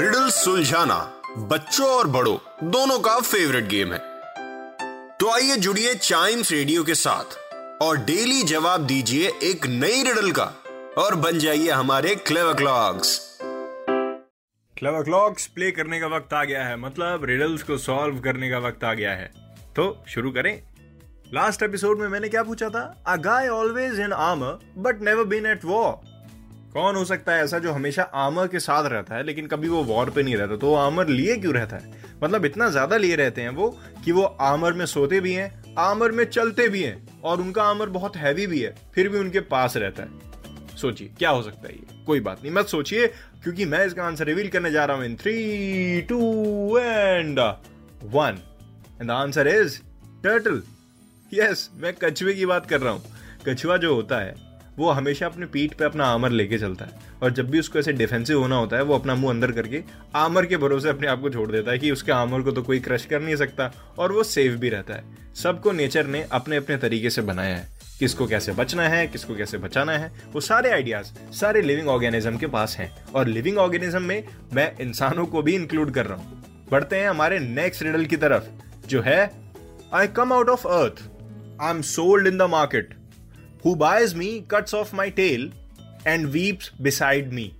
[0.00, 0.96] Riddle सुलझाना
[1.38, 2.36] बच्चों और बड़ों,
[2.70, 3.98] दोनों का फेवरेट गेम है।
[5.16, 7.36] तो आइए जुड़िए चाइम्स रेडियो के साथ
[7.82, 10.44] और डेली जवाब दीजिए एक नई रिडल का
[10.98, 13.18] और बन जाइए हमारे clever clocks
[14.76, 18.58] clever clocks play करने का वक्त आ गया है मतलब रिडल्स को सॉल्व करने का
[18.58, 19.32] वक्त आ गया है।
[19.76, 20.62] तो शुरू करें।
[21.34, 23.02] लास्ट एपिसोड में मैंने क्या पूछा था?
[23.06, 26.09] A guy always in armour but never been at war
[26.72, 29.82] कौन हो सकता है ऐसा जो हमेशा आमर के साथ रहता है, लेकिन कभी वो
[29.84, 30.56] वॉर पे नहीं रहता?
[30.56, 31.92] तो वो आर्मर लिए क्यों रहता है?
[32.22, 33.68] मतलब इतना ज़्यादा लिए रहते हैं वो
[34.04, 37.88] कि वो आमर में सोते भी हैं, आमर में चलते भी हैं, और उनका आमर
[37.88, 41.74] बहुत हैवी भी है, फिर भी उनके पास रहता है। सोचिए, क्या हो सकता है
[41.74, 42.04] ये?
[42.06, 43.06] कोई बात नहीं, मत सोचिए,
[43.42, 47.38] क्योंकि मैं इसका आंसर रिवील करने जा रहा हूँ in three two and
[48.04, 48.38] one
[49.00, 49.78] and answer is
[50.24, 50.62] turtle
[51.32, 53.02] yes मैं कछुए की बात कर रहा हूँ।
[53.46, 54.34] कछुआ जो होता है
[54.80, 57.92] वो हमेशा अपने पीठ पे अपना आमर लेके चलता है और जब भी उसको ऐसे
[57.92, 59.82] डिफेंसिव होना होता है, वो अपना मुँह अंदर करके
[60.16, 62.80] आमर के भरोसे अपने आप को छोड़ देता है कि उसके आमर को तो कोई
[62.80, 66.76] क्रश कर नहीं सकता और वो सेफ़ भी रहता है। सबको नेचर ने अपने अपने
[66.76, 71.12] तरीके से बनाया है, किसको कैसे बचना है, किसको कैसे बचाना है, वो सारे आइडियाज़
[71.32, 75.94] सारे लिविंग ऑर्गेनिज्म के पास हैं और लिविंग ऑर्गेनिज्म में मैं इंसानों को भी इंक्लूड
[75.94, 78.44] कर रहा हूँ। बढ़ते हैं हमारे नेक्स्ट रिडल की तरफ़,
[78.88, 79.30] जो है
[79.94, 81.02] I come out of earth
[81.62, 82.94] I am sold in the market
[83.64, 85.50] who buys me cuts off my tail
[86.06, 87.52] and weeps beside me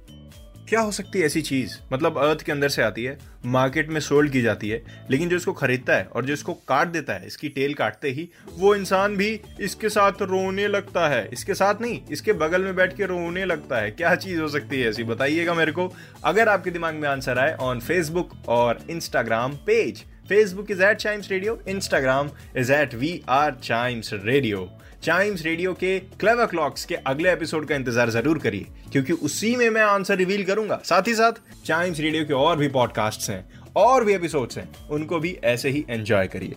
[0.69, 1.77] क्या हो सकती है ऐसी चीज़?
[1.93, 5.37] मतलब अर्थ के अंदर से आती है मार्केट में सोल्ड की जाती है, लेकिन जो
[5.37, 8.28] इसको खरीदता है और जो इसको काट देता है, इसकी टेल काटते ही,
[8.59, 12.97] वो इंसान भी इसके साथ रोने लगता है। इसके साथ नहीं, इसके बगल में बैठ
[12.97, 15.05] के रोने लगता है। क्या चीज़ हो सकती है ऐसी?
[15.05, 15.93] बताइएगा मेरे को।
[16.25, 21.31] अगर आपके दिमाग में आंसर आए ऑन फेसबुक और Instagram page Facebook is at Chimes
[21.31, 24.69] radio Instagram is at we are Chimes radio
[25.03, 29.69] Chimes radio के क्लेवर क्लॉक्स के अगले एपिसोड का इंतज़ार ज़रूर करिए, क्योंकि उसी में
[29.71, 33.45] मैं आंसर रिवील करूँगा। साथ ही साथ चाइम्स रेडियो के और भी पॉडकास्ट हैं,
[33.77, 36.57] और भी एपिसोड्स हैं, उनको भी ऐसे ही एंजॉय करिए।